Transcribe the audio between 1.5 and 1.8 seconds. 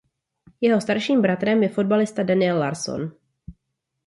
je